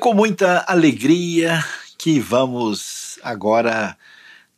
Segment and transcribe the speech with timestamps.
[0.00, 1.62] com muita alegria
[1.98, 3.94] que vamos agora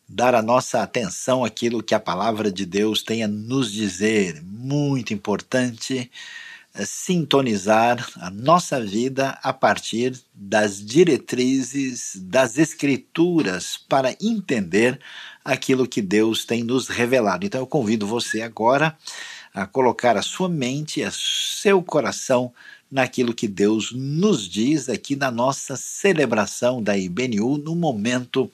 [0.09, 4.41] dar a nossa atenção àquilo que a palavra de Deus tem a nos dizer.
[4.45, 6.09] Muito importante
[6.73, 15.01] é sintonizar a nossa vida a partir das diretrizes das Escrituras para entender
[15.45, 17.45] aquilo que Deus tem nos revelado.
[17.45, 18.97] Então eu convido você agora
[19.53, 22.53] a colocar a sua mente, e seu coração
[22.93, 28.51] naquilo que Deus nos diz aqui na nossa celebração da IBNU, no momento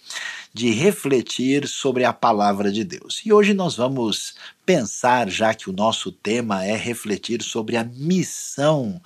[0.54, 3.20] de refletir sobre a palavra de Deus.
[3.26, 9.02] E hoje nós vamos pensar, já que o nosso tema é refletir sobre a missão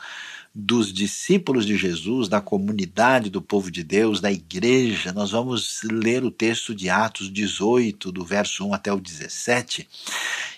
[0.55, 5.12] dos discípulos de Jesus, da comunidade do povo de Deus, da igreja.
[5.12, 9.88] Nós vamos ler o texto de Atos 18, do verso 1 até o 17.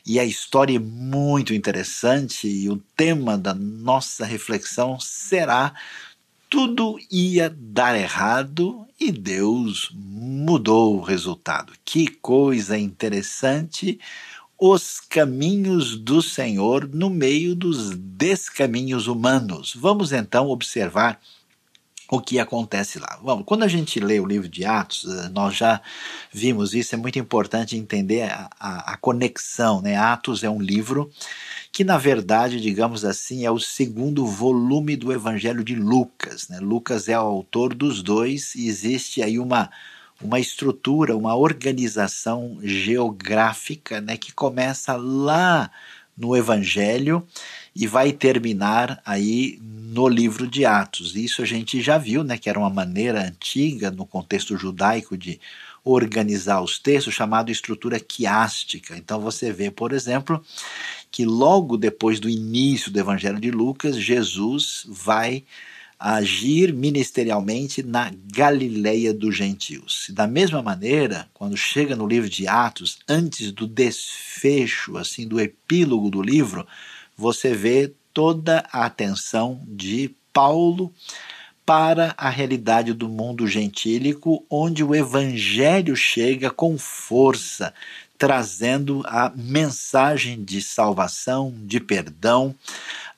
[0.04, 5.72] E a história é muito interessante e o tema da nossa reflexão será
[6.50, 11.72] tudo ia dar errado e Deus mudou o resultado.
[11.84, 13.98] Que coisa interessante!
[14.58, 19.74] Os caminhos do Senhor no meio dos descaminhos humanos.
[19.74, 21.20] Vamos então observar
[22.10, 23.18] o que acontece lá.
[23.44, 25.80] Quando a gente lê o livro de Atos, eh, nós já
[26.32, 29.80] vimos isso, é muito importante entender a, a, a conexão.
[29.80, 29.96] Né?
[29.96, 31.10] Atos é um livro
[31.72, 36.48] que, na verdade, digamos assim, é o segundo volume do Evangelho de Lucas.
[36.48, 36.60] Né?
[36.60, 39.70] Lucas é o autor dos dois e existe aí uma
[40.22, 45.70] uma estrutura, uma organização geográfica né, que começa lá
[46.16, 47.26] no Evangelho
[47.74, 51.16] e vai terminar aí no livro de Atos.
[51.16, 55.40] Isso a gente já viu, né, que era uma maneira antiga no contexto judaico de
[55.84, 58.96] organizar os textos, chamado estrutura quiástica.
[58.96, 60.42] Então você vê, por exemplo,
[61.10, 65.44] que logo depois do início do Evangelho de Lucas, Jesus vai
[66.06, 70.08] agir ministerialmente na Galileia dos gentios.
[70.10, 76.10] Da mesma maneira, quando chega no livro de Atos, antes do desfecho, assim, do epílogo
[76.10, 76.66] do livro,
[77.16, 80.92] você vê toda a atenção de Paulo
[81.64, 87.72] para a realidade do mundo gentílico, onde o evangelho chega com força,
[88.18, 92.54] trazendo a mensagem de salvação, de perdão,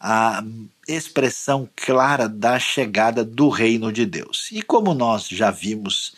[0.00, 0.42] a
[0.86, 4.48] expressão clara da chegada do reino de Deus.
[4.52, 6.14] E como nós já vimos,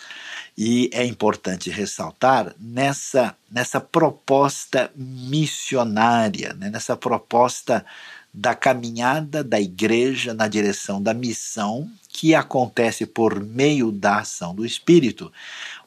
[0.56, 7.84] e é importante ressaltar, nessa, nessa proposta missionária, né, nessa proposta
[8.32, 14.66] da caminhada da igreja na direção da missão, que acontece por meio da ação do
[14.66, 15.32] Espírito.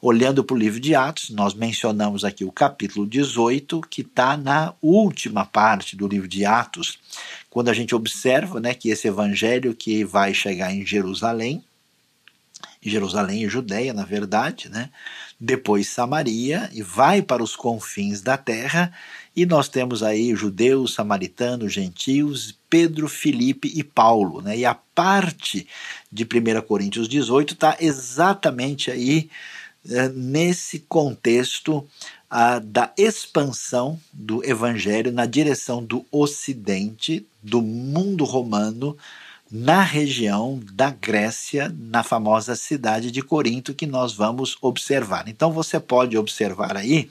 [0.00, 4.72] Olhando para o livro de Atos, nós mencionamos aqui o capítulo 18, que está na
[4.80, 6.98] última parte do livro de Atos,
[7.52, 11.62] quando a gente observa né, que esse evangelho que vai chegar em Jerusalém,
[12.80, 14.88] Jerusalém e Judéia, na verdade, né?
[15.38, 18.90] depois Samaria, e vai para os confins da terra,
[19.36, 24.40] e nós temos aí judeus, samaritanos, gentios, Pedro, Filipe e Paulo.
[24.40, 24.56] Né?
[24.56, 25.68] E a parte
[26.10, 29.28] de 1 Coríntios 18 está exatamente aí
[30.14, 31.86] nesse contexto
[32.30, 38.96] a, da expansão do evangelho na direção do ocidente, do mundo romano,
[39.50, 45.28] na região da Grécia, na famosa cidade de Corinto, que nós vamos observar.
[45.28, 47.10] Então você pode observar aí,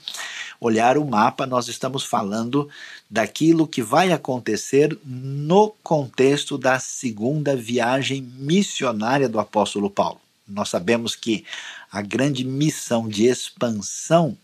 [0.60, 2.68] olhar o mapa, nós estamos falando
[3.08, 10.20] daquilo que vai acontecer no contexto da segunda viagem missionária do apóstolo Paulo.
[10.48, 11.44] Nós sabemos que
[11.92, 14.36] a grande missão de expansão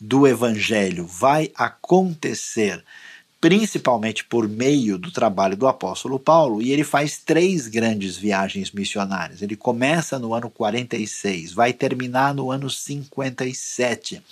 [0.00, 2.82] do evangelho vai acontecer
[3.44, 9.42] principalmente por meio do trabalho do apóstolo Paulo, e ele faz três grandes viagens missionárias.
[9.42, 14.22] Ele começa no ano 46, vai terminar no ano 57.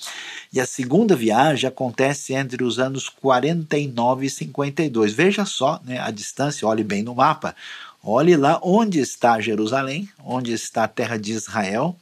[0.50, 5.12] E a segunda viagem acontece entre os anos 49 e 52.
[5.12, 7.54] Veja só né, a distância, olhe bem no mapa.
[8.02, 11.94] Olhe lá onde está Jerusalém, onde está a terra de Israel,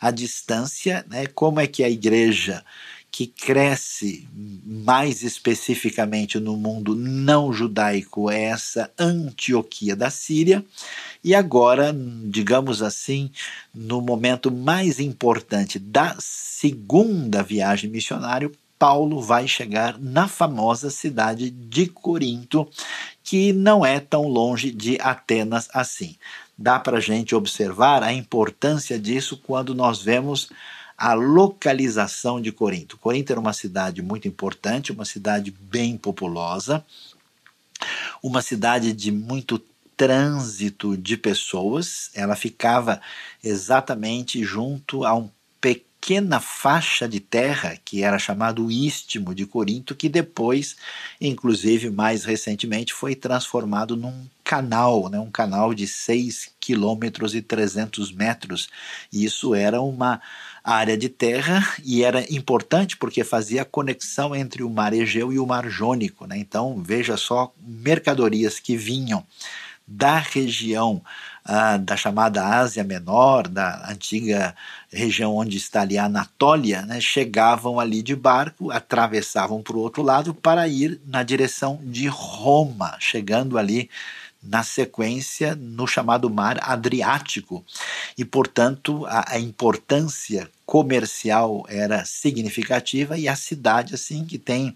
[0.00, 2.64] a distância, né, como é que a igreja
[3.10, 4.28] que cresce
[4.64, 10.64] mais especificamente no mundo não judaico é essa Antioquia da Síria.
[11.22, 11.94] E agora,
[12.24, 13.30] digamos assim,
[13.74, 21.86] no momento mais importante da segunda viagem missionária, Paulo vai chegar na famosa cidade de
[21.86, 22.66] Corinto,
[23.22, 26.16] que não é tão longe de Atenas assim.
[26.62, 30.50] Dá para a gente observar a importância disso quando nós vemos
[30.94, 32.98] a localização de Corinto.
[32.98, 36.84] Corinto era uma cidade muito importante, uma cidade bem populosa,
[38.22, 39.58] uma cidade de muito
[39.96, 43.00] trânsito de pessoas, ela ficava
[43.42, 45.30] exatamente junto a um
[46.00, 50.74] pequena faixa de terra que era chamado Istmo de Corinto, que depois,
[51.20, 58.10] inclusive mais recentemente, foi transformado num canal, né, um canal de 6 quilômetros e 300
[58.12, 58.70] metros.
[59.12, 60.22] E isso era uma
[60.64, 65.38] área de terra e era importante porque fazia a conexão entre o mar Egeu e
[65.38, 66.26] o mar Jônico.
[66.26, 66.38] Né?
[66.38, 69.24] Então, veja só, mercadorias que vinham
[69.86, 71.02] da região
[71.82, 74.54] da chamada Ásia Menor, da antiga
[74.92, 80.02] região onde está ali a Anatólia, né, chegavam ali de barco, atravessavam para o outro
[80.02, 83.88] lado para ir na direção de Roma, chegando ali
[84.42, 87.64] na sequência no chamado Mar Adriático.
[88.16, 94.68] E, portanto, a, a, importância comercial era significativa e a cidade, assim, que tem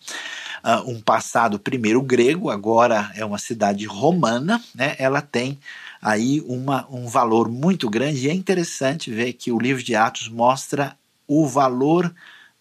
[0.62, 5.58] uh, um passado primeiro grego, agora é uma cidade romana, né, ela tem
[6.02, 10.28] aí uma, um valor muito grande e é interessante ver que o livro de Atos
[10.28, 10.94] mostra
[11.26, 12.14] o valor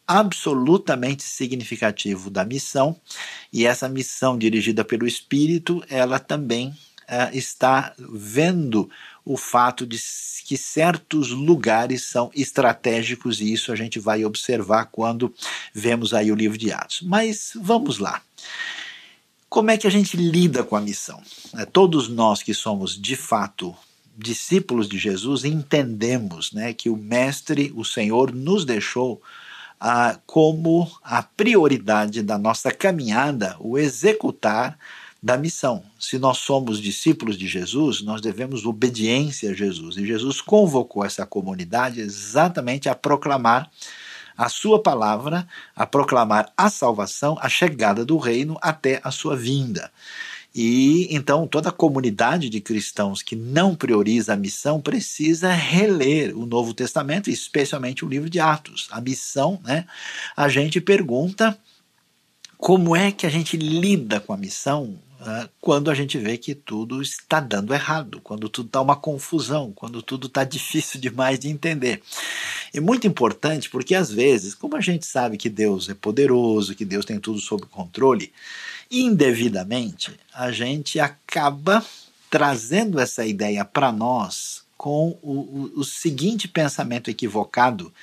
[0.07, 2.95] absolutamente significativo da missão
[3.51, 6.73] e essa missão dirigida pelo Espírito ela também
[7.33, 8.89] está vendo
[9.25, 9.97] o fato de
[10.45, 15.33] que certos lugares são estratégicos e isso a gente vai observar quando
[15.73, 17.01] vemos aí o livro de Atos.
[17.01, 18.21] Mas vamos lá.
[19.47, 21.21] Como é que a gente lida com a missão?
[21.55, 23.75] É, todos nós que somos de fato
[24.17, 29.21] discípulos de Jesus entendemos né, que o Mestre, o Senhor, nos deixou
[29.79, 34.77] ah, como a prioridade da nossa caminhada o executar
[35.23, 35.81] da missão.
[35.97, 39.95] Se nós somos discípulos de Jesus, nós devemos obediência a Jesus.
[39.95, 43.71] E Jesus convocou essa comunidade exatamente a proclamar
[44.35, 49.89] a sua palavra, a proclamar a salvação, a chegada do reino até a sua vinda.
[50.53, 56.45] E então toda a comunidade de cristãos que não prioriza a missão precisa reler o
[56.45, 58.89] Novo Testamento, especialmente o livro de Atos.
[58.91, 59.85] A missão, né?
[60.35, 61.57] A gente pergunta
[62.63, 66.53] como é que a gente lida com a missão uh, quando a gente vê que
[66.53, 71.49] tudo está dando errado, quando tudo está uma confusão, quando tudo está difícil demais de
[71.49, 72.01] entender.
[72.73, 76.85] E muito importante porque às vezes, como a gente sabe que Deus é poderoso, que
[76.85, 78.31] Deus tem tudo sob controle,
[78.91, 81.83] indevidamente a gente acaba
[82.29, 87.93] trazendo essa ideia para nós com o, o, o seguinte pensamento equivocado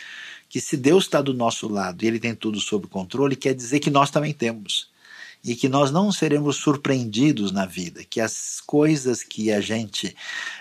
[0.49, 3.79] que se Deus está do nosso lado e Ele tem tudo sob controle, quer dizer
[3.79, 4.89] que nós também temos
[5.43, 10.15] e que nós não seremos surpreendidos na vida, que as coisas que a gente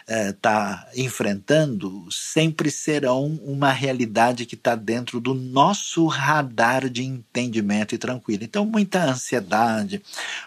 [0.08, 7.94] está eh, enfrentando sempre serão uma realidade que está dentro do nosso radar de entendimento
[7.94, 8.44] e tranquilo.
[8.44, 10.02] Então, muita ansiedade,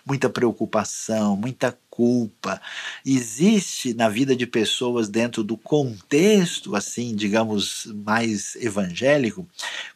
[0.05, 2.59] muita preocupação, muita culpa
[3.05, 9.47] existe na vida de pessoas dentro do contexto assim, digamos, mais evangélico,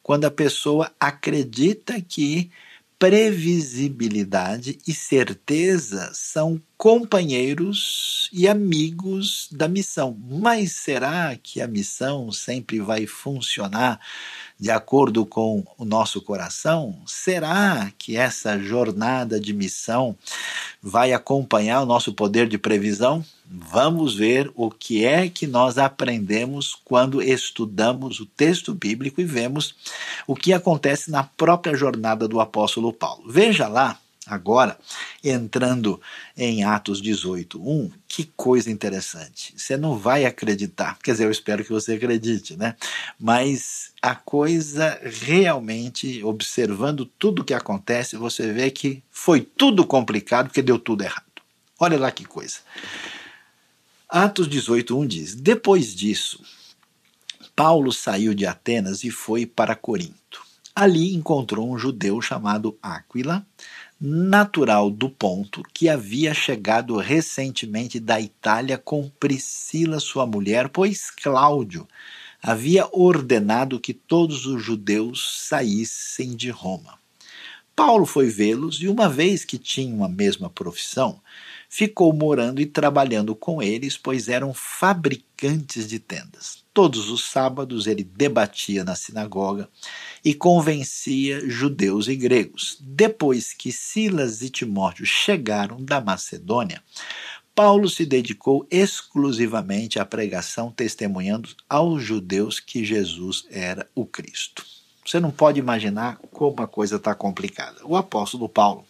[0.03, 2.51] quando a pessoa acredita que
[2.99, 10.17] previsibilidade e certeza são companheiros e amigos da missão.
[10.19, 14.01] Mas será que a missão sempre vai funcionar
[14.59, 17.03] de acordo com o nosso coração?
[17.07, 20.17] Será que essa jornada de missão
[20.83, 23.25] vai acompanhar o nosso poder de previsão?
[23.49, 29.75] Vamos ver o que é que nós aprendemos quando estudamos o texto bíblico e vemos
[30.27, 33.25] o que acontece na própria jornada do apóstolo Paulo.
[33.29, 34.77] Veja lá Agora,
[35.23, 36.01] entrando
[36.37, 39.55] em Atos 18, 1, que coisa interessante.
[39.57, 42.75] Você não vai acreditar, quer dizer, eu espero que você acredite, né?
[43.21, 50.47] Mas a coisa realmente, observando tudo o que acontece, você vê que foi tudo complicado
[50.47, 51.23] porque deu tudo errado.
[51.79, 52.59] Olha lá que coisa.
[54.09, 56.43] Atos 18, 1 diz: Depois disso,
[57.55, 60.45] Paulo saiu de Atenas e foi para Corinto.
[60.75, 63.47] Ali encontrou um judeu chamado Áquila
[64.01, 71.89] natural do ponto, que havia chegado recentemente da Itália com Priscila, sua mulher, pois Cláudio
[72.43, 76.99] havia ordenado que todos os judeus saíssem de Roma.
[77.75, 81.21] Paulo foi vê-los e, uma vez que tinham a mesma profissão,
[81.69, 86.66] ficou morando e trabalhando com eles, pois eram fabricantes de tendas.
[86.77, 89.67] Todos os sábados ele debatia na sinagoga
[90.23, 92.77] e convencia judeus e gregos.
[92.83, 96.83] Depois que Silas e Timóteo chegaram da Macedônia,
[97.55, 104.63] Paulo se dedicou exclusivamente à pregação, testemunhando aos judeus que Jesus era o Cristo.
[105.03, 107.79] Você não pode imaginar como a coisa está complicada.
[107.85, 108.85] O apóstolo Paulo,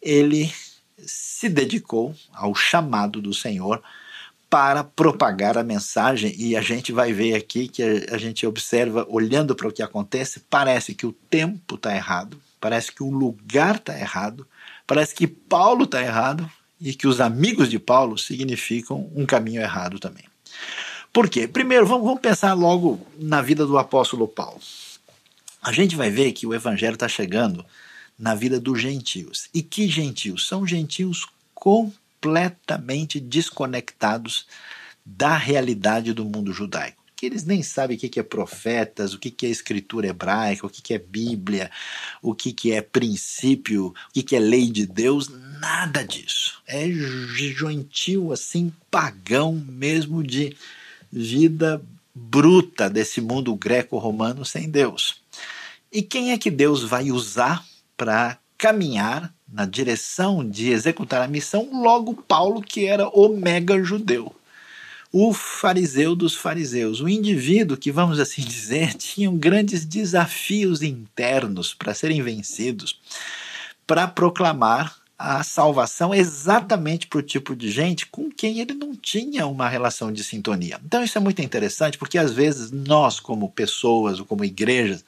[0.00, 0.50] ele
[0.96, 3.82] se dedicou ao chamado do Senhor
[4.50, 9.06] para propagar a mensagem, e a gente vai ver aqui que a, a gente observa,
[9.08, 13.76] olhando para o que acontece, parece que o tempo está errado, parece que o lugar
[13.76, 14.46] está errado,
[14.86, 16.50] parece que Paulo está errado
[16.80, 20.24] e que os amigos de Paulo significam um caminho errado também.
[21.12, 21.46] Por quê?
[21.46, 24.60] Primeiro, vamos, vamos pensar logo na vida do apóstolo Paulo.
[25.60, 27.64] A gente vai ver que o evangelho está chegando
[28.18, 29.48] na vida dos gentios.
[29.52, 30.46] E que gentios?
[30.46, 32.07] São gentios completamente
[33.20, 34.46] desconectados
[35.04, 36.98] da realidade do mundo judaico.
[37.16, 40.94] Que eles nem sabem o que é profetas, o que é escritura hebraica, o que
[40.94, 41.70] é Bíblia,
[42.22, 45.28] o que é princípio, o que é lei de Deus,
[45.60, 46.62] nada disso.
[46.66, 50.56] É gentio assim, pagão mesmo de
[51.10, 51.82] vida
[52.14, 55.20] bruta desse mundo greco-romano sem Deus.
[55.90, 57.64] E quem é que Deus vai usar
[57.96, 61.70] para caminhar na direção de executar a missão?
[61.72, 64.34] Logo, Paulo, que era o mega judeu.
[65.10, 71.94] O fariseu dos fariseus, o indivíduo que, vamos assim dizer, tinha grandes desafios internos para
[71.94, 73.00] serem vencidos,
[73.86, 79.48] para proclamar a salvação exatamente para o tipo de gente com quem ele não tinha
[79.48, 80.78] uma relação de sintonia.
[80.86, 85.04] Então isso é muito interessante porque às vezes nós, como pessoas ou como igrejas,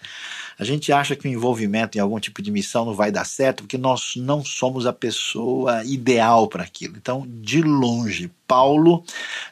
[0.58, 3.62] a gente acha que o envolvimento em algum tipo de missão não vai dar certo
[3.62, 6.96] porque nós não somos a pessoa ideal para aquilo.
[6.96, 9.04] Então, de longe, Paulo,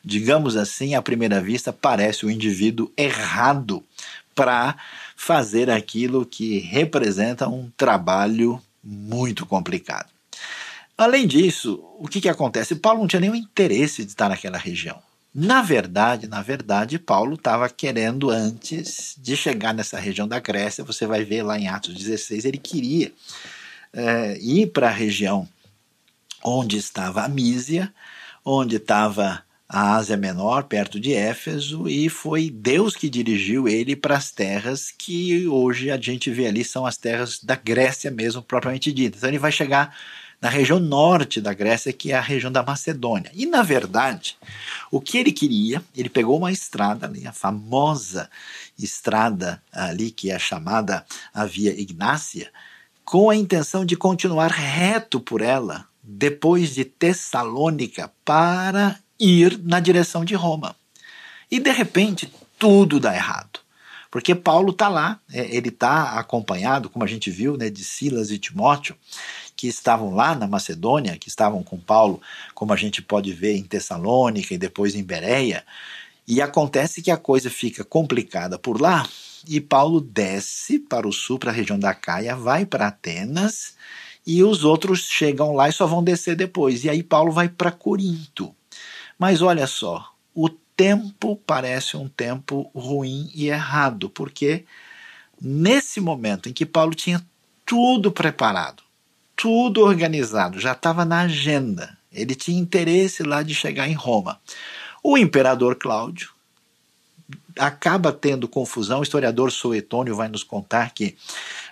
[0.05, 3.83] digamos assim, à primeira vista, parece o indivíduo errado
[4.35, 4.77] para
[5.17, 10.18] fazer aquilo que representa um trabalho muito complicado.
[10.99, 12.75] Além disso, o que, que acontece?
[12.75, 15.01] Paulo não tinha nenhum interesse de estar naquela região.
[15.33, 21.07] Na verdade, na verdade, Paulo estava querendo antes de chegar nessa região da Grécia, você
[21.07, 23.13] vai ver lá em Atos 16, ele queria
[23.93, 25.49] é, ir para a região
[26.43, 27.95] onde estava a Mísia,
[28.45, 34.17] onde estava a Ásia Menor, perto de Éfeso, e foi Deus que dirigiu ele para
[34.17, 38.91] as terras que hoje a gente vê ali são as terras da Grécia mesmo, propriamente
[38.93, 39.19] dita.
[39.19, 39.95] Então ele vai chegar
[40.41, 43.31] na região norte da Grécia, que é a região da Macedônia.
[43.35, 44.37] E, na verdade,
[44.91, 48.31] o que ele queria, ele pegou uma estrada ali, a famosa
[48.79, 51.05] estrada ali, que é chamada
[51.35, 52.51] a Via Ignácia,
[53.05, 60.25] com a intenção de continuar reto por ela, depois de Tessalônica, para ir na direção
[60.25, 60.77] de Roma.
[61.51, 63.61] E, de repente, tudo dá errado.
[64.11, 68.31] Porque Paulo está lá, é, ele está acompanhado, como a gente viu, né, de Silas
[68.31, 68.97] e Timóteo,
[69.59, 72.23] que estavam lá na Macedônia, que estavam com Paulo,
[72.55, 75.65] como a gente pode ver em Tessalônica e depois em Bereia.
[76.29, 79.05] E acontece que a coisa fica complicada por lá,
[79.49, 83.75] e Paulo desce para o sul, para a região da Caia, vai para Atenas,
[84.25, 86.85] e os outros chegam lá e só vão descer depois.
[86.85, 88.55] E aí Paulo vai para Corinto.
[89.19, 94.65] Mas olha só, o tempo parece um tempo ruim e errado, porque
[95.43, 97.27] nesse momento em que Paulo tinha
[97.67, 98.88] tudo preparado,
[99.41, 101.97] tudo organizado, já estava na agenda.
[102.13, 104.41] Ele tinha interesse lá de chegar em Roma.
[105.03, 106.31] O imperador Cláudio
[107.57, 108.99] acaba tendo confusão.
[108.99, 111.17] O historiador Suetônio vai nos contar que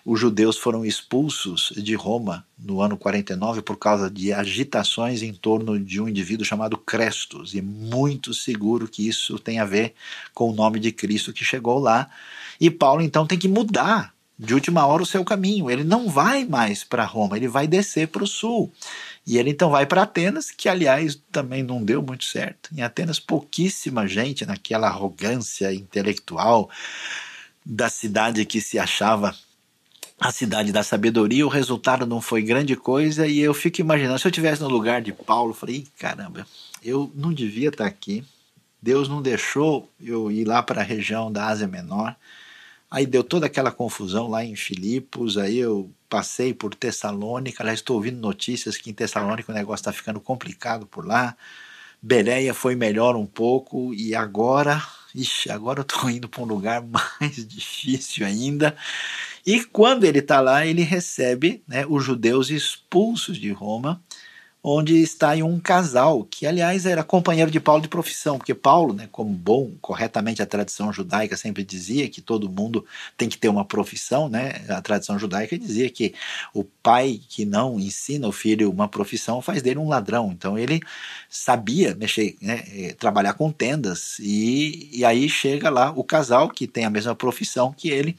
[0.05, 5.79] os judeus foram expulsos de Roma no ano 49 por causa de agitações em torno
[5.79, 7.53] de um indivíduo chamado Crestos.
[7.53, 9.93] E é muito seguro que isso tem a ver
[10.33, 12.09] com o nome de Cristo que chegou lá.
[12.61, 15.71] E Paulo então tem que mudar de última hora o seu caminho.
[15.71, 18.73] Ele não vai mais para Roma, ele vai descer para o sul.
[19.27, 22.71] E ele então vai para Atenas, que aliás também não deu muito certo.
[22.77, 26.71] Em Atenas, pouquíssima gente, naquela arrogância intelectual
[27.65, 29.37] da cidade que se achava
[30.19, 34.27] a cidade da sabedoria, o resultado não foi grande coisa, e eu fico imaginando, se
[34.27, 36.47] eu tivesse no lugar de Paulo, eu falei, caramba,
[36.83, 38.25] eu não devia estar aqui,
[38.81, 42.17] Deus não deixou eu ir lá para a região da Ásia Menor,
[42.91, 47.97] Aí deu toda aquela confusão lá em Filipos, aí eu passei por Tessalônica, aliás, estou
[47.97, 51.37] ouvindo notícias que em Tessalônica o negócio está ficando complicado por lá.
[52.01, 54.81] Bereia foi melhor um pouco e agora,
[55.15, 58.77] ixi, agora eu estou indo para um lugar mais difícil ainda.
[59.45, 64.01] E quando ele está lá, ele recebe né, os judeus expulsos de Roma
[64.69, 69.09] onde está um casal, que aliás era companheiro de Paulo de profissão, porque Paulo, né,
[69.13, 72.85] como bom, corretamente a tradição judaica sempre dizia que todo mundo
[73.17, 74.65] tem que ter uma profissão, né?
[74.69, 76.15] A tradição judaica dizia que
[76.53, 80.33] o pai que não ensina o filho uma profissão faz dele um ladrão.
[80.33, 80.81] Então ele
[81.31, 86.67] sabia mexer, né, eh, trabalhar com tendas e, e aí chega lá o casal que
[86.67, 88.17] tem a mesma profissão que ele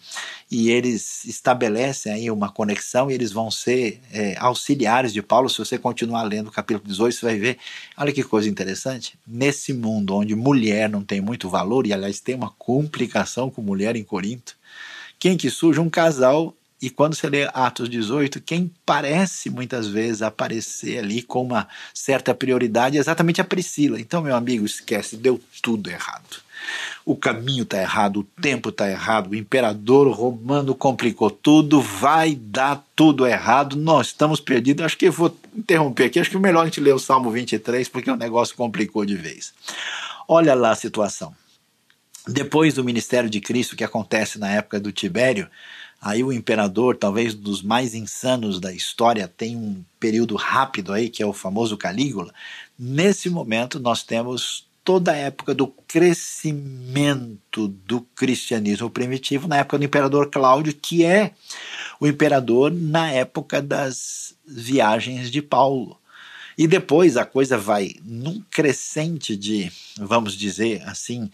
[0.49, 5.49] e eles estabelecem aí uma conexão e eles vão ser é, auxiliares de Paulo.
[5.49, 7.57] Se você continuar lendo o capítulo 18, você vai ver,
[7.97, 12.35] olha que coisa interessante, nesse mundo onde mulher não tem muito valor, e aliás tem
[12.35, 14.55] uma complicação com mulher em Corinto,
[15.19, 15.79] quem que surge?
[15.79, 21.41] Um casal e quando você lê Atos 18, quem parece muitas vezes aparecer ali com
[21.41, 23.99] uma certa prioridade é exatamente a Priscila.
[23.99, 26.46] Então, meu amigo, esquece, deu tudo errado.
[27.05, 32.85] O caminho está errado, o tempo está errado, o imperador romano complicou tudo, vai dar
[32.95, 34.85] tudo errado, nós estamos perdidos.
[34.85, 37.87] Acho que vou interromper aqui, acho que é melhor a gente ler o Salmo 23,
[37.87, 39.53] porque o negócio complicou de vez.
[40.27, 41.33] Olha lá a situação.
[42.27, 45.47] Depois do ministério de Cristo, que acontece na época do Tibério,
[46.01, 51.23] Aí o imperador, talvez dos mais insanos da história, tem um período rápido aí, que
[51.23, 52.31] é o famoso Calígula.
[52.77, 59.83] Nesse momento, nós temos toda a época do crescimento do cristianismo primitivo, na época do
[59.83, 61.33] imperador Cláudio, que é
[61.99, 65.99] o imperador na época das viagens de Paulo.
[66.57, 71.29] E depois a coisa vai num crescente de, vamos dizer assim,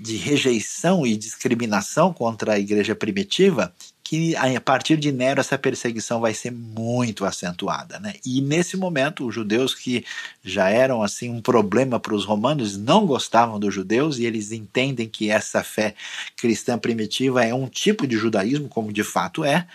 [0.00, 3.74] de rejeição e discriminação contra a igreja primitiva,
[4.08, 8.14] que a partir de Nero essa perseguição vai ser muito acentuada, né?
[8.24, 10.04] E nesse momento os judeus que
[10.44, 15.08] já eram assim um problema para os romanos não gostavam dos judeus e eles entendem
[15.08, 15.96] que essa fé
[16.36, 19.66] cristã primitiva é um tipo de judaísmo, como de fato é.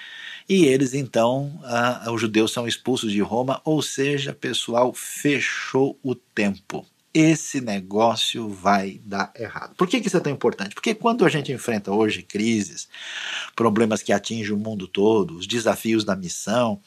[0.48, 1.62] E eles então,
[2.06, 8.48] uh, os judeus são expulsos de Roma, ou seja, pessoal, fechou o tempo esse negócio
[8.48, 9.76] vai dar errado.
[9.76, 10.74] Por que, que isso é tão importante?
[10.74, 12.88] Porque quando a gente enfrenta hoje crises,
[13.54, 16.80] problemas que atingem o mundo todo, os desafios da missão,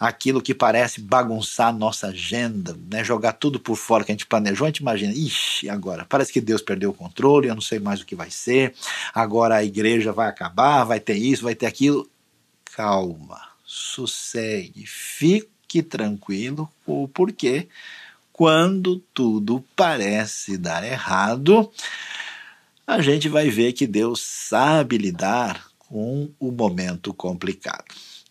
[0.00, 4.64] aquilo que parece bagunçar nossa agenda, né, jogar tudo por fora que a gente planejou,
[4.64, 8.00] a gente imagina, ixi, agora, parece que Deus perdeu o controle, eu não sei mais
[8.00, 8.74] o que vai ser,
[9.12, 12.08] agora a igreja vai acabar, vai ter isso, vai ter aquilo.
[12.74, 16.70] Calma, sossegue, fique tranquilo,
[17.12, 17.68] porque
[18.36, 21.72] quando tudo parece dar errado,
[22.86, 27.86] a gente vai ver que Deus sabe lidar com o momento complicado.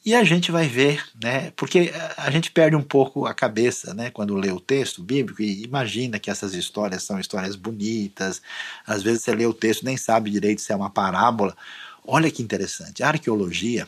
[0.05, 1.51] E a gente vai ver, né?
[1.55, 4.11] Porque a gente perde um pouco a cabeça, né?
[4.11, 8.43] Quando lê o texto bíblico e imagina que essas histórias são histórias bonitas.
[8.85, 11.57] Às vezes você lê o texto nem sabe direito se é uma parábola.
[12.05, 13.01] Olha que interessante.
[13.01, 13.87] A arqueologia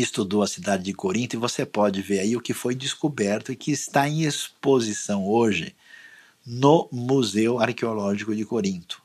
[0.00, 3.56] estudou a cidade de Corinto e você pode ver aí o que foi descoberto e
[3.56, 5.74] que está em exposição hoje
[6.46, 9.02] no Museu Arqueológico de Corinto.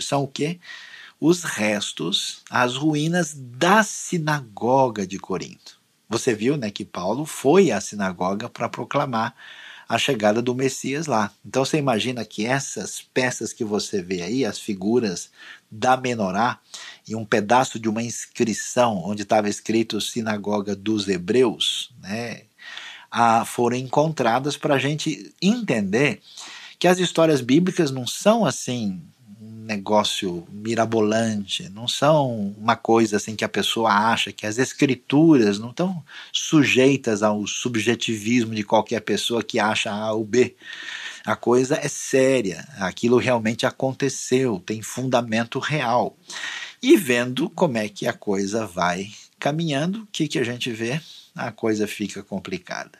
[0.00, 0.58] São o quê?
[1.20, 5.80] Os restos, as ruínas da sinagoga de Corinto.
[6.08, 9.34] Você viu né, que Paulo foi à sinagoga para proclamar
[9.88, 11.32] a chegada do Messias lá.
[11.44, 15.30] Então você imagina que essas peças que você vê aí, as figuras
[15.70, 16.58] da menorá
[17.08, 22.42] e um pedaço de uma inscrição onde estava escrito Sinagoga dos Hebreus, né,
[23.10, 26.20] a, foram encontradas para a gente entender
[26.78, 29.00] que as histórias bíblicas não são assim
[29.62, 35.70] negócio mirabolante, não são uma coisa assim que a pessoa acha que as escrituras não
[35.70, 40.54] estão sujeitas ao subjetivismo de qualquer pessoa que acha A ou B.
[41.24, 46.16] A coisa é séria, aquilo realmente aconteceu, tem fundamento real.
[46.82, 51.00] E vendo como é que a coisa vai caminhando, o que, que a gente vê?
[51.34, 52.98] A coisa fica complicada.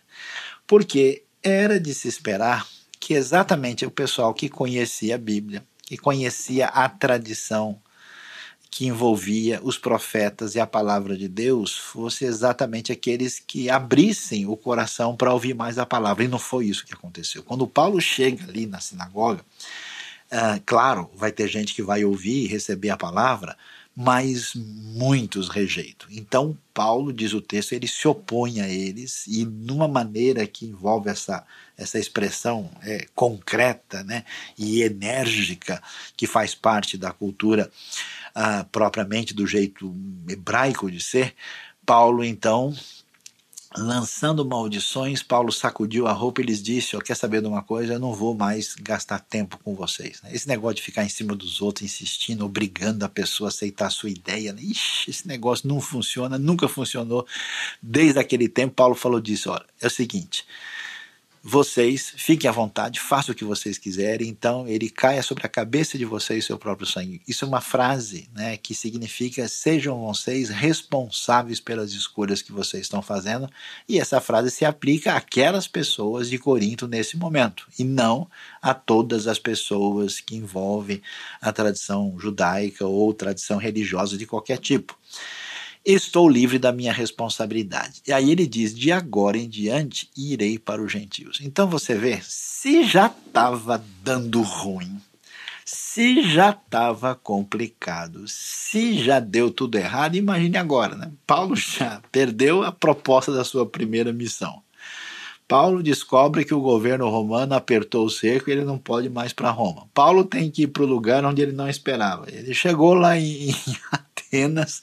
[0.66, 2.66] Porque era de se esperar
[3.00, 7.78] que exatamente o pessoal que conhecia a Bíblia, que conhecia a tradição
[8.70, 14.56] que envolvia os profetas e a palavra de Deus fosse exatamente aqueles que abrissem o
[14.56, 16.24] coração para ouvir mais a palavra.
[16.24, 17.42] E não foi isso que aconteceu.
[17.42, 19.44] Quando Paulo chega ali na sinagoga,
[20.32, 23.54] uh, claro, vai ter gente que vai ouvir e receber a palavra,
[23.94, 26.08] mas muitos rejeitam.
[26.10, 31.10] Então, Paulo, diz o texto, ele se opõe a eles e, numa maneira que envolve
[31.10, 31.44] essa,
[31.82, 34.24] essa expressão é, concreta né,
[34.56, 35.82] e enérgica,
[36.16, 37.70] que faz parte da cultura
[38.34, 39.94] ah, propriamente do jeito
[40.28, 41.34] hebraico de ser,
[41.84, 42.74] Paulo, então,
[43.76, 47.94] lançando maldições, Paulo sacudiu a roupa e lhes disse: oh, Quer saber de uma coisa?
[47.94, 50.20] Eu não vou mais gastar tempo com vocês.
[50.22, 50.30] Né?
[50.32, 53.90] Esse negócio de ficar em cima dos outros, insistindo, obrigando a pessoa a aceitar a
[53.90, 54.62] sua ideia, né?
[54.62, 57.26] Ixi, esse negócio não funciona, nunca funcionou.
[57.82, 60.44] Desde aquele tempo, Paulo falou disso: Olha, é o seguinte.
[61.42, 65.98] Vocês fiquem à vontade, façam o que vocês quiserem, então ele caia sobre a cabeça
[65.98, 67.20] de vocês seu próprio sangue.
[67.26, 73.02] Isso é uma frase né, que significa sejam vocês responsáveis pelas escolhas que vocês estão
[73.02, 73.50] fazendo,
[73.88, 79.26] e essa frase se aplica àquelas pessoas de Corinto nesse momento, e não a todas
[79.26, 81.02] as pessoas que envolvem
[81.40, 84.96] a tradição judaica ou tradição religiosa de qualquer tipo
[85.84, 88.02] estou livre da minha responsabilidade.
[88.06, 91.40] E aí ele diz: de agora em diante irei para os gentios.
[91.42, 95.00] Então você vê, se já estava dando ruim,
[95.64, 101.10] se já estava complicado, se já deu tudo errado, imagine agora, né?
[101.26, 104.62] Paulo já perdeu a proposta da sua primeira missão.
[105.48, 109.50] Paulo descobre que o governo romano apertou o cerco e ele não pode mais para
[109.50, 109.86] Roma.
[109.92, 112.24] Paulo tem que ir para o lugar onde ele não esperava.
[112.30, 113.54] Ele chegou lá em
[114.32, 114.80] Atenas,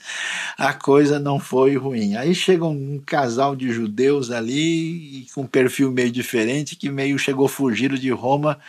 [0.56, 2.16] a coisa não foi ruim.
[2.16, 7.48] Aí chega um casal de judeus ali, com um perfil meio diferente, que meio chegou
[7.48, 8.60] fugido de Roma.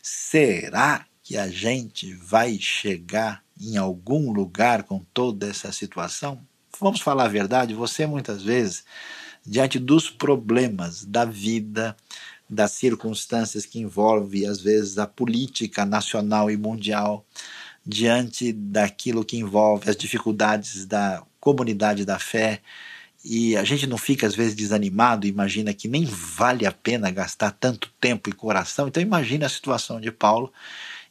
[0.00, 6.40] Será que a gente vai chegar em algum lugar com toda essa situação?
[6.80, 8.84] Vamos falar a verdade, você muitas vezes,
[9.44, 11.96] diante dos problemas da vida,
[12.48, 17.26] das circunstâncias que envolvem, às vezes, a política nacional e mundial,
[17.84, 22.60] diante daquilo que envolve as dificuldades da comunidade da fé.
[23.24, 27.50] E a gente não fica às vezes desanimado, imagina que nem vale a pena gastar
[27.50, 28.88] tanto tempo e coração.
[28.88, 30.52] Então imagina a situação de Paulo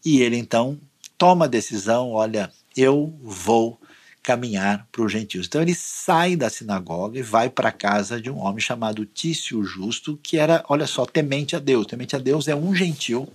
[0.04, 0.80] e ele então
[1.18, 3.80] toma a decisão, olha, eu vou
[4.24, 5.48] caminhar para os gentios.
[5.48, 9.64] Então ele sai da sinagoga e vai para a casa de um homem chamado Tício
[9.64, 11.86] Justo, que era, olha só, temente a Deus.
[11.86, 13.32] Temente a Deus é um gentil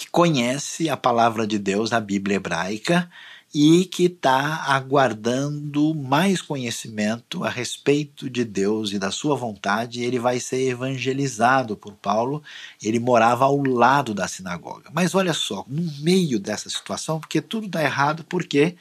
[0.00, 3.10] que conhece a palavra de Deus, a Bíblia hebraica,
[3.52, 10.18] e que está aguardando mais conhecimento a respeito de Deus e da sua vontade, ele
[10.18, 12.42] vai ser evangelizado por Paulo.
[12.82, 14.88] Ele morava ao lado da sinagoga.
[14.90, 18.76] Mas olha só, no meio dessa situação, porque tudo dá errado, porque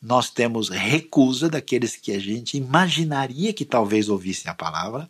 [0.00, 5.08] nós temos recusa daqueles que a gente imaginaria que talvez ouvissem a palavra,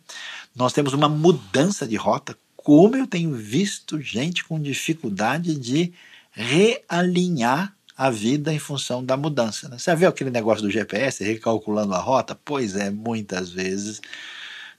[0.55, 5.93] nós temos uma mudança de rota, como eu tenho visto gente com dificuldade de
[6.31, 9.69] realinhar a vida em função da mudança.
[9.69, 9.77] Né?
[9.77, 12.33] Você viu aquele negócio do GPS recalculando a rota?
[12.43, 14.01] Pois é, muitas vezes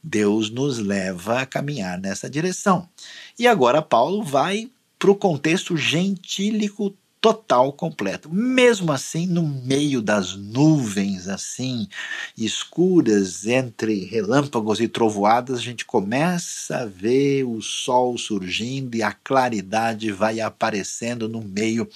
[0.03, 2.89] Deus nos leva a caminhar nessa direção.
[3.39, 4.69] E agora Paulo vai
[4.99, 8.29] para o contexto gentílico total, completo.
[8.31, 11.89] Mesmo assim, no meio das nuvens assim
[12.37, 19.11] escuras entre relâmpagos e trovoadas, a gente começa a ver o sol surgindo e a
[19.11, 21.89] claridade vai aparecendo no meio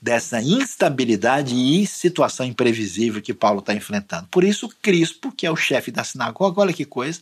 [0.00, 4.28] dessa instabilidade e situação imprevisível que Paulo está enfrentando.
[4.30, 7.20] Por isso, Crispo, que é o chefe da sinagoga, olha que coisa,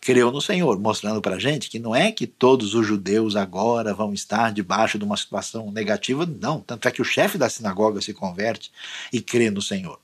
[0.00, 4.14] creu no Senhor, mostrando para gente que não é que todos os judeus agora vão
[4.14, 6.60] estar debaixo de uma situação negativa, não.
[6.60, 8.72] Tanto é que o chefe da sinagoga se converte
[9.12, 10.00] e crê no Senhor.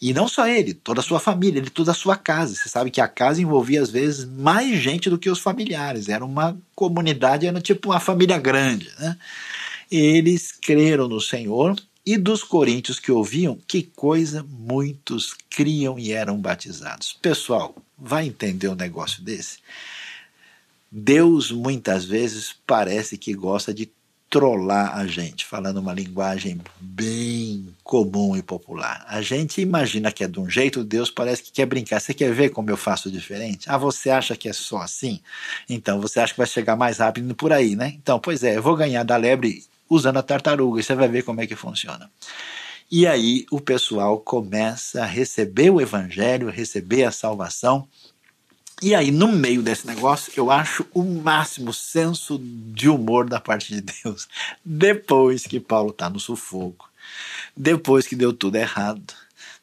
[0.00, 2.54] E não só ele, toda a sua família, ele, toda a sua casa.
[2.54, 6.08] Você sabe que a casa envolvia às vezes mais gente do que os familiares.
[6.08, 8.90] Era uma comunidade, era tipo uma família grande.
[8.98, 9.16] Né?
[9.90, 16.38] Eles creram no Senhor e dos coríntios que ouviam, que coisa muitos criam e eram
[16.38, 17.12] batizados.
[17.20, 19.58] Pessoal, vai entender um negócio desse?
[20.90, 23.90] Deus muitas vezes parece que gosta de
[24.36, 29.02] trollar a gente, falando uma linguagem bem comum e popular.
[29.08, 31.98] A gente imagina que é de um jeito, Deus parece que quer brincar.
[32.00, 33.66] Você quer ver como eu faço diferente?
[33.66, 35.20] Ah, você acha que é só assim?
[35.66, 37.94] Então você acha que vai chegar mais rápido por aí, né?
[37.96, 41.22] Então, pois é, eu vou ganhar da lebre usando a tartaruga, e você vai ver
[41.22, 42.10] como é que funciona.
[42.90, 47.88] E aí o pessoal começa a receber o evangelho, receber a salvação
[48.82, 53.74] e aí, no meio desse negócio, eu acho o máximo senso de humor da parte
[53.74, 54.28] de Deus.
[54.62, 56.90] Depois que Paulo está no sufoco,
[57.56, 59.14] depois que deu tudo errado,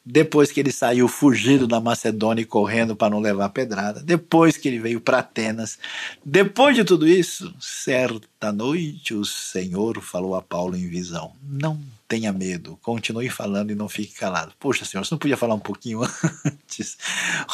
[0.04, 4.66] depois que ele saiu fugido da Macedônia e correndo para não levar pedrada, depois que
[4.66, 5.78] ele veio para Atenas,
[6.24, 12.32] depois de tudo isso, certa noite o Senhor falou a Paulo em visão: Não tenha
[12.32, 14.52] medo, continue falando e não fique calado.
[14.58, 16.02] Poxa, senhor, você não podia falar um pouquinho
[16.44, 16.98] antes?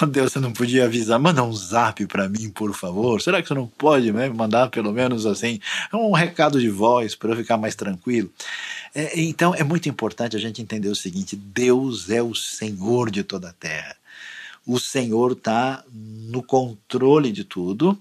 [0.00, 1.18] Oh, Deus, você não podia avisar?
[1.20, 3.22] Manda um zap para mim, por favor.
[3.22, 5.60] Será que você não pode né, mandar pelo menos assim
[5.92, 8.30] um recado de voz para eu ficar mais tranquilo?
[8.94, 13.22] É, então é muito importante a gente entender o seguinte: Deus é o Senhor de
[13.22, 13.96] toda a terra.
[14.66, 17.98] O Senhor está no controle de tudo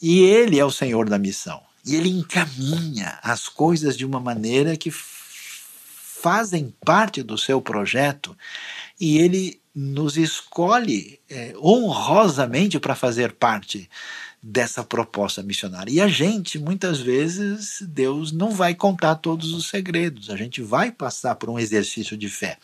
[0.00, 1.60] e Ele é o Senhor da missão.
[1.84, 4.90] E Ele encaminha as coisas de uma maneira que
[6.22, 8.36] fazem parte do seu projeto
[9.00, 13.90] e ele nos escolhe é, honrosamente para fazer parte
[14.42, 15.92] dessa proposta missionária.
[15.92, 20.30] E a gente, muitas vezes, Deus não vai contar todos os segredos.
[20.30, 22.58] A gente vai passar por um exercício de fé.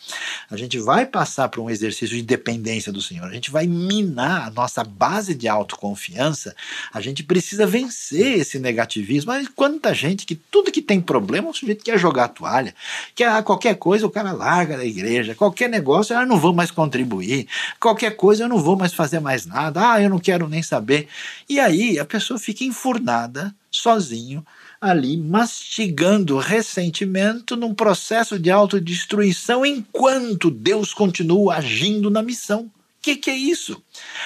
[0.51, 3.25] A gente vai passar por um exercício de dependência do Senhor.
[3.25, 6.53] A gente vai minar a nossa base de autoconfiança.
[6.91, 9.31] A gente precisa vencer esse negativismo.
[9.31, 12.75] Mas quanta gente que tudo que tem problema, o sujeito quer jogar a toalha,
[13.15, 16.71] quer qualquer coisa, o cara larga da igreja, qualquer negócio, ah, eu não vou mais
[16.71, 17.47] contribuir,
[17.79, 21.07] qualquer coisa, eu não vou mais fazer mais nada, ah, eu não quero nem saber.
[21.47, 24.45] E aí aí a pessoa fica enfurnada, sozinho,
[24.81, 32.63] ali, mastigando ressentimento num processo de autodestruição enquanto Deus continua agindo na missão.
[32.63, 33.81] O que, que é isso?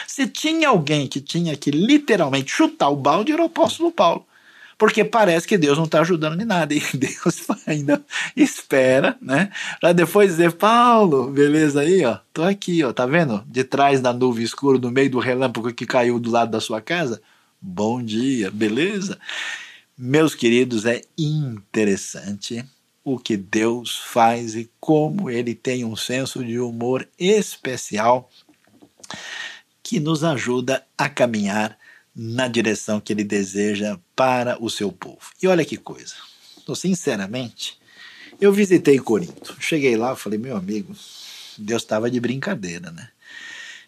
[0.08, 4.26] Se tinha alguém que tinha que literalmente chutar o balde, era o apóstolo Paulo
[4.78, 6.74] porque parece que Deus não está ajudando em nada.
[6.74, 8.04] E Deus ainda
[8.36, 9.50] espera, né?
[9.80, 13.42] Para depois dizer, Paulo, beleza aí, ó, tô aqui, ó, tá vendo?
[13.48, 16.82] De trás da nuvem escura, no meio do relâmpago que caiu do lado da sua
[16.82, 17.22] casa,
[17.66, 19.18] Bom dia, beleza?
[19.98, 22.62] Meus queridos, é interessante
[23.06, 28.30] o que Deus faz e como ele tem um senso de humor especial
[29.82, 31.80] que nos ajuda a caminhar
[32.14, 35.32] na direção que ele deseja para o seu povo.
[35.42, 36.16] E olha que coisa,
[36.62, 37.80] então, sinceramente,
[38.42, 39.56] eu visitei Corinto.
[39.58, 40.94] Cheguei lá, falei, meu amigo,
[41.58, 43.13] Deus estava de brincadeira, né?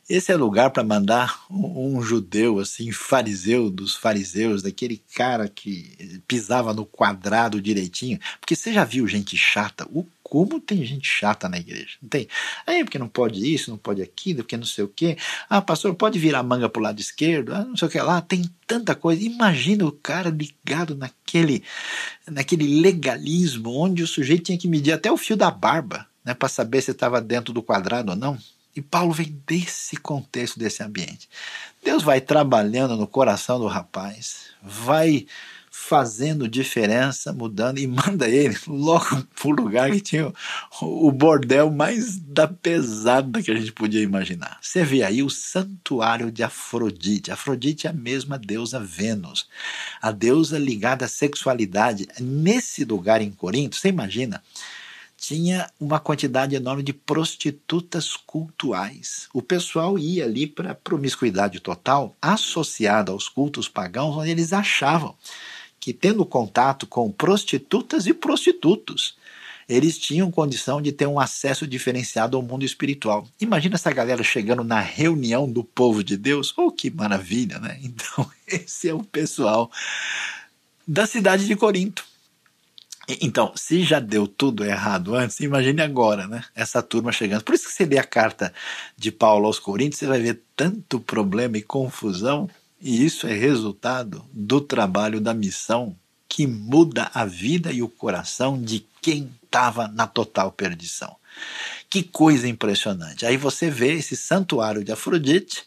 [0.07, 6.21] Esse é lugar para mandar um, um, judeu, assim, fariseu dos fariseus, daquele cara que
[6.27, 8.19] pisava no quadrado direitinho.
[8.39, 9.87] Porque você já viu gente chata?
[9.91, 11.97] O como tem gente chata na igreja?
[12.01, 12.27] Não tem?
[12.67, 15.17] Aí, porque não pode isso, não pode aquilo, porque não sei o quê.
[15.49, 17.53] Ah, pastor, pode virar a manga para o lado esquerdo?
[17.53, 18.21] Ah, não sei o que lá.
[18.21, 19.23] Tem tanta coisa.
[19.23, 21.63] Imagina o cara ligado naquele,
[22.27, 26.49] naquele legalismo, onde o sujeito tinha que medir até o fio da barba, né, para
[26.49, 28.37] saber se estava dentro do quadrado ou não.
[28.75, 31.29] E Paulo vem desse contexto, desse ambiente.
[31.83, 35.25] Deus vai trabalhando no coração do rapaz, vai
[35.77, 40.33] fazendo diferença, mudando, e manda ele logo para o lugar que tinha
[40.81, 44.57] o, bordel mais da pesada que a gente podia imaginar.
[44.61, 47.29] Você vê aí o santuário de Afrodite.
[47.29, 49.47] Afrodite é a mesma deusa Vênus,
[50.01, 52.07] a deusa ligada à sexualidade.
[52.19, 54.41] Nesse lugar em Corinto, você imagina
[55.17, 59.27] tinha uma quantidade enorme de prostitutas cultuais.
[59.33, 65.15] O pessoal ia ali para promiscuidade total, associada aos cultos pagãos, onde eles achavam
[65.79, 69.15] que, tendo contato com prostitutas e prostitutos,
[69.67, 73.27] eles tinham condição de ter um acesso diferenciado ao mundo espiritual.
[73.39, 76.53] Imagina essa galera chegando na reunião do povo de Deus.
[76.55, 77.79] Oh, que maravilha, né?
[77.83, 79.71] Então, esse é o pessoal
[80.87, 82.05] da cidade de Corinto.
[83.07, 86.43] Então, se já deu tudo errado antes, imagine agora, né?
[86.55, 87.43] Essa turma chegando.
[87.43, 88.53] Por isso que você lê a carta
[88.97, 92.49] de Paulo aos Coríntios, você vai ver tanto problema e confusão,
[92.81, 95.95] e isso é resultado do trabalho da missão
[96.27, 101.15] que muda a vida e o coração de quem estava na total perdição.
[101.89, 103.25] Que coisa impressionante.
[103.25, 105.63] Aí você vê esse santuário de Afrodite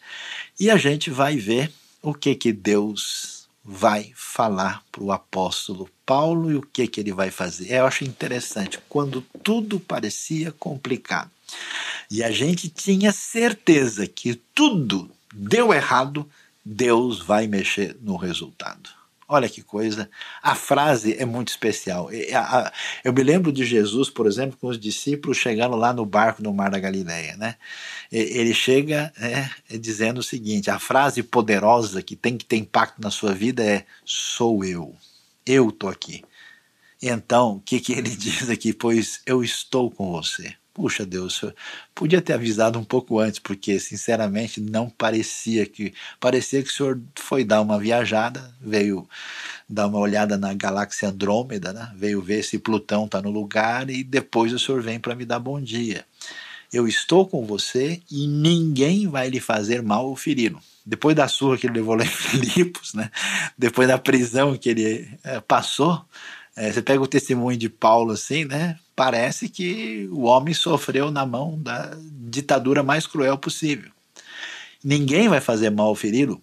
[0.58, 1.72] e a gente vai ver
[2.02, 3.37] o que que Deus
[3.70, 7.70] vai falar para o apóstolo Paulo e o que, que ele vai fazer.
[7.70, 11.30] Eu acho interessante, quando tudo parecia complicado
[12.10, 16.26] e a gente tinha certeza que tudo deu errado,
[16.64, 18.88] Deus vai mexer no resultado.
[19.30, 20.08] Olha que coisa.
[20.42, 22.08] A frase é muito especial.
[23.04, 26.54] Eu me lembro de Jesus, por exemplo, com os discípulos chegando lá no barco no
[26.54, 27.36] Mar da Galileia.
[27.36, 27.56] Né?
[28.10, 33.10] Ele chega né, dizendo o seguinte: a frase poderosa que tem que ter impacto na
[33.10, 34.96] sua vida é: sou eu.
[35.44, 36.24] Eu estou aqui.
[37.02, 38.72] Então, o que, que ele diz aqui?
[38.72, 40.54] Pois eu estou com você.
[40.78, 41.44] Puxa Deus,
[41.92, 45.92] podia ter avisado um pouco antes, porque sinceramente não parecia que.
[46.20, 49.04] Parecia que o senhor foi dar uma viajada, veio
[49.68, 51.90] dar uma olhada na galáxia Andrômeda, né?
[51.96, 55.40] veio ver se Plutão está no lugar e depois o senhor vem para me dar
[55.40, 56.04] bom dia.
[56.72, 60.60] Eu estou com você e ninguém vai lhe fazer mal ou feri-lo.
[60.86, 63.10] Depois da surra que ele levou lá em Filipos, né?
[63.58, 66.04] depois da prisão que ele é, passou,
[66.58, 68.78] é, você pega o testemunho de Paulo assim, né?
[68.98, 73.92] parece que o homem sofreu na mão da ditadura mais cruel possível.
[74.82, 76.42] Ninguém vai fazer mal ao ferido.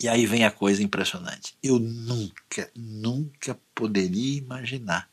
[0.00, 1.56] E aí vem a coisa impressionante.
[1.60, 5.10] Eu nunca, nunca poderia imaginar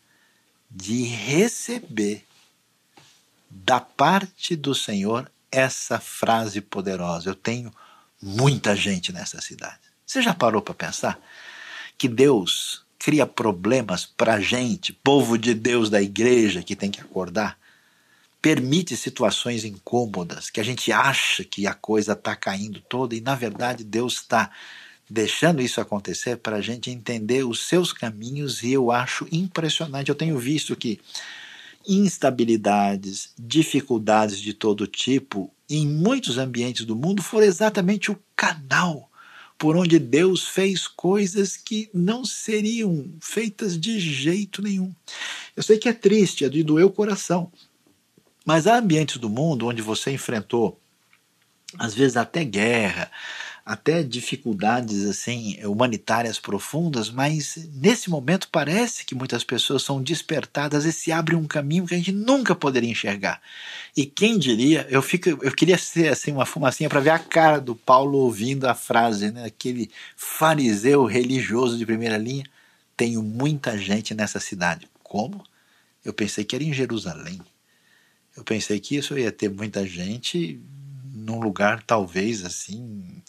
[0.69, 2.23] de receber
[3.49, 7.31] da parte do Senhor essa frase poderosa.
[7.31, 7.73] Eu tenho
[8.21, 9.79] muita gente nessa cidade.
[10.05, 11.19] Você já parou para pensar
[11.97, 16.99] que Deus cria problemas para a gente, povo de Deus da igreja que tem que
[16.99, 17.55] acordar.
[18.41, 23.35] Permite situações incômodas que a gente acha que a coisa está caindo toda e na
[23.35, 24.49] verdade Deus está
[25.07, 30.09] deixando isso acontecer para a gente entender os seus caminhos e eu acho impressionante.
[30.09, 30.99] Eu tenho visto que
[31.87, 39.11] instabilidades, dificuldades de todo tipo em muitos ambientes do mundo foram exatamente o canal
[39.65, 44.93] por onde Deus fez coisas que não seriam feitas de jeito nenhum.
[45.55, 47.51] Eu sei que é triste, é de doer o coração,
[48.45, 50.79] mas há ambientes do mundo onde você enfrentou,
[51.79, 53.09] às vezes até guerra,
[53.65, 60.93] até dificuldades assim humanitárias profundas, mas nesse momento parece que muitas pessoas são despertadas e
[60.93, 63.41] se abre um caminho que a gente nunca poderia enxergar.
[63.97, 67.59] E quem diria, eu fico, eu queria ser assim uma fumacinha para ver a cara
[67.59, 72.45] do Paulo ouvindo a frase, né, aquele fariseu religioso de primeira linha,
[72.95, 74.87] tenho muita gente nessa cidade.
[75.01, 75.43] Como?
[76.03, 77.41] Eu pensei que era em Jerusalém.
[78.37, 80.61] Eu pensei que isso ia ter muita gente
[81.25, 83.23] num lugar talvez assim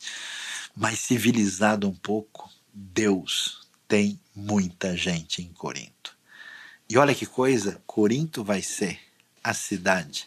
[0.77, 6.15] mais civilizado um pouco, Deus tem muita gente em Corinto.
[6.89, 9.01] E olha que coisa, Corinto vai ser
[9.43, 10.27] a cidade,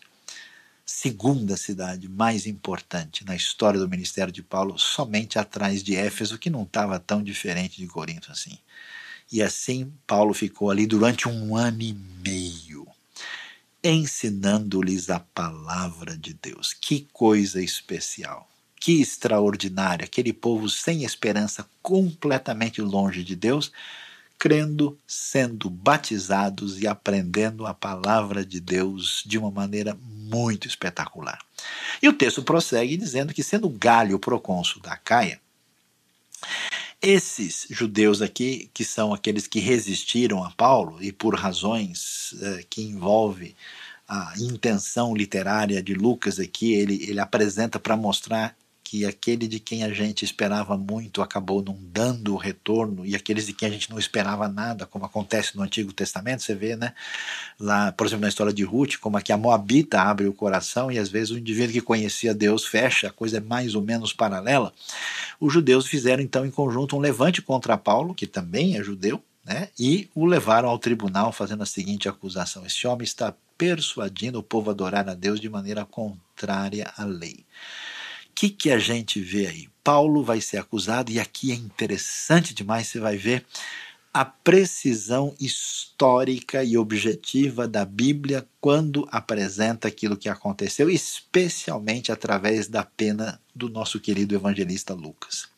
[0.84, 6.50] segunda cidade mais importante na história do ministério de Paulo, somente atrás de Éfeso, que
[6.50, 8.58] não estava tão diferente de Corinto assim.
[9.32, 12.89] E assim Paulo ficou ali durante um ano e meio
[13.84, 16.74] ensinando-lhes a palavra de Deus.
[16.74, 23.72] Que coisa especial, que extraordinária, aquele povo sem esperança, completamente longe de Deus,
[24.38, 31.40] crendo, sendo batizados e aprendendo a palavra de Deus de uma maneira muito espetacular.
[32.02, 35.42] E o texto prossegue dizendo que, sendo Galho procônsul da Caia,
[37.02, 42.82] esses judeus aqui, que são aqueles que resistiram a Paulo, e por razões eh, que
[42.82, 43.56] envolve
[44.08, 48.56] a intenção literária de Lucas aqui, ele, ele apresenta para mostrar
[48.90, 53.46] que aquele de quem a gente esperava muito acabou não dando o retorno, e aqueles
[53.46, 56.96] de quem a gente não esperava nada, como acontece no Antigo Testamento, você vê, né?
[57.60, 60.98] Lá, por exemplo, na história de Ruth, como aqui a Moabita abre o coração e
[60.98, 64.74] às vezes o indivíduo que conhecia Deus fecha, a coisa é mais ou menos paralela.
[65.40, 69.70] Os judeus fizeram então em conjunto um levante contra Paulo, que também é judeu, né?
[69.78, 74.72] E o levaram ao tribunal fazendo a seguinte acusação: esse homem está persuadindo o povo
[74.72, 77.46] a adorar a Deus de maneira contrária à lei
[78.40, 79.68] que, que a gente vê aí?
[79.84, 83.46] Paulo vai ser acusado, e aqui é interessante demais, você vai ver
[84.14, 92.82] a precisão histórica e objetiva da Bíblia quando apresenta aquilo que aconteceu, especialmente através da
[92.82, 95.50] pena do nosso querido evangelista Lucas.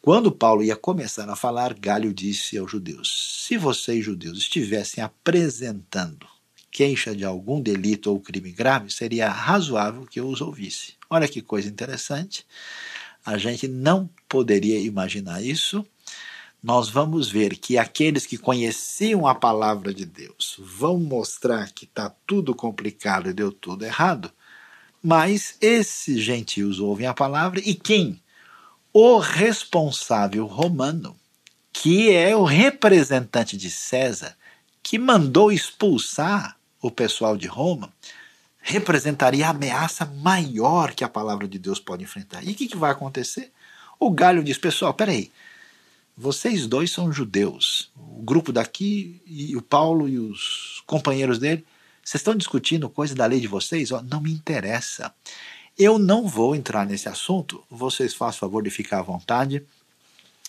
[0.00, 6.35] Quando Paulo ia começar a falar, Galho disse aos judeus: Se vocês, judeus, estivessem apresentando
[6.76, 10.92] queixa de algum delito ou crime grave, seria razoável que eu os ouvisse.
[11.08, 12.44] Olha que coisa interessante.
[13.24, 15.86] A gente não poderia imaginar isso.
[16.62, 22.14] Nós vamos ver que aqueles que conheciam a palavra de Deus vão mostrar que está
[22.26, 24.30] tudo complicado e deu tudo errado,
[25.02, 28.22] mas esses gentios ouvem a palavra e quem?
[28.92, 31.16] O responsável romano,
[31.72, 34.36] que é o representante de César,
[34.82, 37.92] que mandou expulsar o pessoal de Roma,
[38.60, 42.42] representaria a ameaça maior que a palavra de Deus pode enfrentar.
[42.42, 43.52] E o que, que vai acontecer?
[43.98, 45.30] O Galho diz: pessoal, peraí,
[46.16, 51.64] vocês dois são judeus, o grupo daqui e o Paulo e os companheiros dele,
[52.02, 53.90] vocês estão discutindo coisa da lei de vocês?
[53.90, 55.14] Oh, não me interessa.
[55.78, 59.62] Eu não vou entrar nesse assunto, vocês façam favor de ficar à vontade.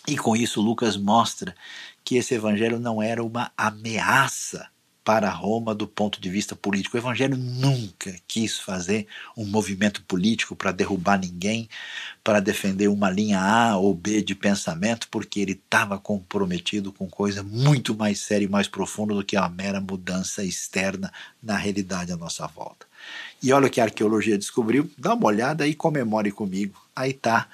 [0.07, 1.53] E com isso, Lucas mostra
[2.03, 4.69] que esse evangelho não era uma ameaça
[5.07, 6.97] para Roma do ponto de vista político.
[6.97, 11.69] O Evangelho nunca quis fazer um movimento político para derrubar ninguém,
[12.21, 17.41] para defender uma linha A ou B de pensamento, porque ele estava comprometido com coisa
[17.41, 21.09] muito mais séria e mais profunda do que a mera mudança externa
[21.41, 22.85] na realidade à nossa volta.
[23.41, 26.77] E olha o que a arqueologia descobriu, dá uma olhada e comemore comigo.
[26.93, 27.47] Aí está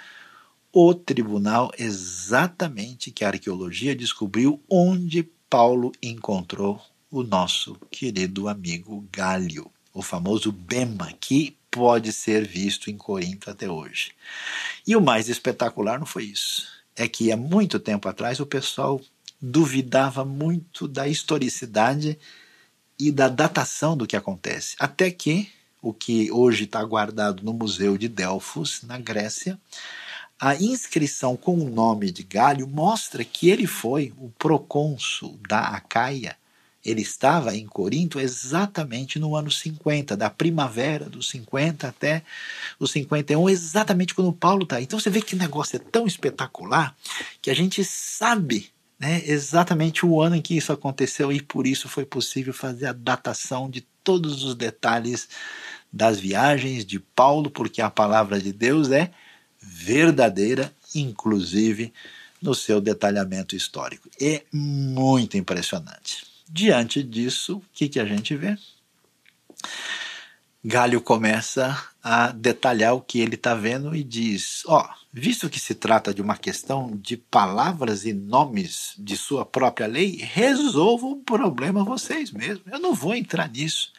[0.71, 6.81] o tribunal exatamente que a arqueologia descobriu onde Paulo encontrou
[7.13, 13.69] o nosso querido amigo Galho, o famoso Bema, que pode ser visto em Corinto até
[13.69, 14.13] hoje.
[14.85, 16.67] E o mais espetacular não foi isso.
[16.95, 18.99] É que há muito tempo atrás o pessoal
[19.39, 22.17] duvidava muito da historicidade
[22.97, 24.75] e da datação do que acontece.
[24.79, 25.47] Até que
[25.83, 29.59] o que hoje está guardado no Museu de Delfos, na Grécia,
[30.39, 36.35] a inscrição com o nome de Galho mostra que ele foi o procônsul da Acaia
[36.85, 42.23] Ele estava em Corinto exatamente no ano 50, da primavera dos 50 até
[42.79, 44.81] os 51, exatamente quando Paulo está.
[44.81, 46.95] Então você vê que o negócio é tão espetacular
[47.41, 48.69] que a gente sabe
[48.99, 52.93] né, exatamente o ano em que isso aconteceu e por isso foi possível fazer a
[52.93, 55.29] datação de todos os detalhes
[55.91, 59.11] das viagens de Paulo, porque a palavra de Deus é
[59.61, 61.93] verdadeira, inclusive
[62.41, 64.09] no seu detalhamento histórico.
[64.19, 66.32] É muito impressionante.
[66.49, 68.57] Diante disso, o que, que a gente vê?
[70.65, 75.59] Galho começa a detalhar o que ele está vendo e diz: Ó, oh, visto que
[75.59, 81.23] se trata de uma questão de palavras e nomes de sua própria lei, resolvam o
[81.23, 82.65] problema vocês mesmos.
[82.71, 83.91] Eu não vou entrar nisso.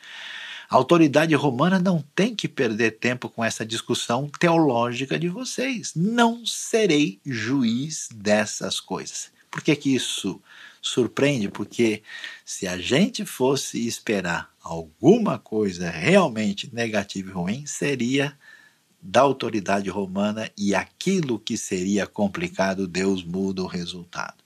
[0.71, 5.93] A autoridade romana não tem que perder tempo com essa discussão teológica de vocês.
[5.95, 9.31] Não serei juiz dessas coisas.
[9.51, 10.41] Por que, que isso
[10.85, 11.49] surpreende?
[11.49, 12.03] Porque
[12.45, 18.37] se a gente fosse esperar alguma coisa realmente negativa e ruim, seria
[19.01, 24.45] da autoridade romana e aquilo que seria complicado, Deus muda o resultado.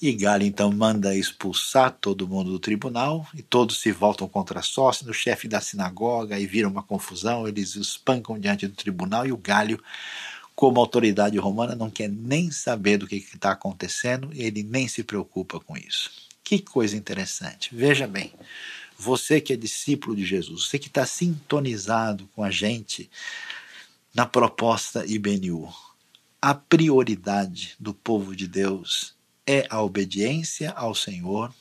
[0.00, 5.06] E Galho então manda expulsar todo mundo do tribunal e todos se voltam contra sócio,
[5.06, 9.38] no chefe da sinagoga e vira uma confusão, eles espancam diante do tribunal e o
[9.38, 9.82] Galho,
[10.56, 15.60] como autoridade romana, não quer nem saber do que está acontecendo, ele nem se preocupa
[15.60, 16.10] com isso.
[16.42, 17.74] Que coisa interessante.
[17.74, 18.32] Veja bem,
[18.98, 23.10] você que é discípulo de Jesus, você que está sintonizado com a gente
[24.14, 25.70] na proposta IBNU,
[26.40, 29.14] a prioridade do povo de Deus
[29.46, 31.54] é a obediência ao Senhor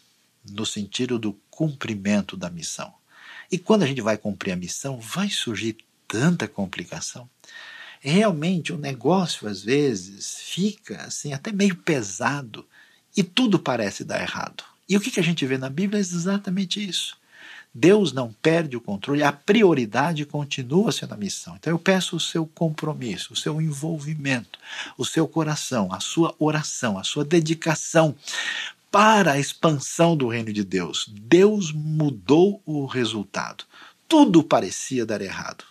[0.49, 2.93] no sentido do cumprimento da missão.
[3.51, 5.77] E quando a gente vai cumprir a missão, vai surgir
[6.07, 7.29] tanta complicação.
[8.08, 12.64] Realmente o negócio às vezes fica assim até meio pesado
[13.18, 14.64] e tudo parece dar errado.
[14.88, 17.18] E o que a gente vê na Bíblia é exatamente isso.
[17.74, 21.56] Deus não perde o controle, a prioridade continua sendo a missão.
[21.56, 24.60] Então eu peço o seu compromisso, o seu envolvimento,
[24.99, 28.16] o seu coração, a sua oração, a sua dedicação
[28.91, 31.10] para a expansão do reino de Deus.
[31.10, 33.64] Deus mudou o resultado.
[34.08, 35.66] Tudo parecia dar errado.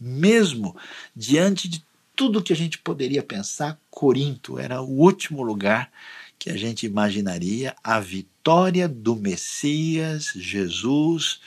[0.00, 0.74] Mesmo
[1.14, 1.84] diante de
[2.16, 5.90] tudo que a gente poderia pensar, Corinto era o último lugar
[6.38, 11.40] que a gente imaginaria a vitória do Messias, Jesus,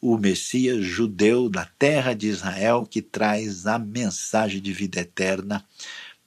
[0.00, 5.64] o Messias judeu da terra de Israel, que traz a mensagem de vida eterna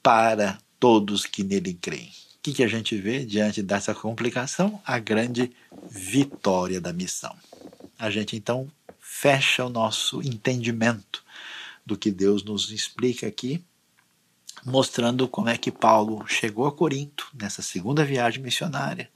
[0.04, 2.10] para todos que nele creem.
[2.10, 4.82] O que, que a gente vê diante dessa complicação?
[4.86, 5.52] A grande
[5.90, 7.36] vitória da missão.
[8.00, 8.68] A gente então
[9.00, 11.24] fecha o nosso entendimento
[11.88, 13.64] do que Deus nos explica aqui
[14.66, 19.10] mostrando como é que Paulo chegou a Corinto nessa segunda viagem missionária,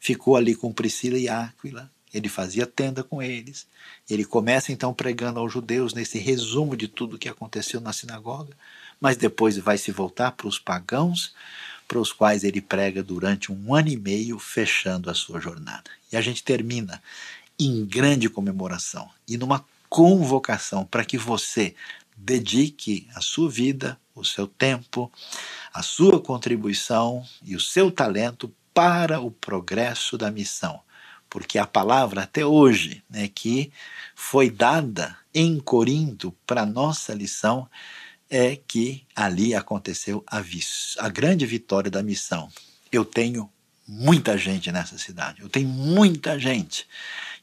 [0.00, 3.66] ficou ali com Priscila e Áquila, ele fazia tenda com eles.
[4.08, 8.52] Ele começa então pregando aos judeus nesse resumo de tudo o que aconteceu na sinagoga,
[9.00, 11.34] mas depois vai se voltar para os pagãos,
[11.86, 15.90] para os quais ele prega durante um ano e meio, fechando a sua jornada.
[16.10, 17.02] E a gente termina
[17.58, 21.74] em grande comemoração e numa convocação para que você
[22.16, 25.12] dedique a sua vida, o seu tempo,
[25.72, 30.80] a sua contribuição e o seu talento para o progresso da missão.
[31.28, 33.72] Porque a palavra até hoje né, que
[34.14, 37.68] foi dada em Corinto para nossa lição
[38.30, 40.42] é que ali aconteceu a,
[40.98, 42.50] a grande vitória da missão.
[42.90, 43.50] Eu tenho
[43.86, 46.86] muita gente nessa cidade, eu tenho muita gente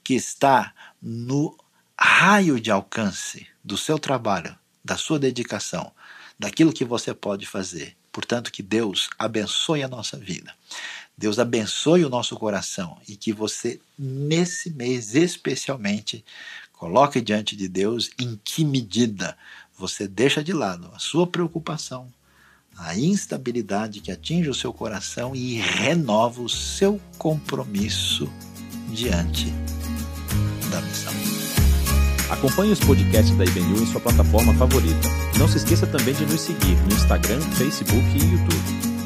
[0.03, 1.57] que está no
[1.97, 5.91] raio de alcance do seu trabalho, da sua dedicação,
[6.37, 7.95] daquilo que você pode fazer.
[8.11, 10.53] Portanto, que Deus abençoe a nossa vida.
[11.17, 16.23] Deus abençoe o nosso coração e que você, nesse mês especialmente,
[16.73, 19.37] coloque diante de Deus em que medida
[19.77, 22.11] você deixa de lado a sua preocupação,
[22.77, 28.29] a instabilidade que atinge o seu coração e renova o seu compromisso
[28.91, 29.51] diante
[30.69, 31.72] da missão.
[32.33, 35.07] Acompanhe os podcasts da IBNU em sua plataforma favorita.
[35.37, 39.02] Não se esqueça também de nos seguir no Instagram, Facebook e YouTube.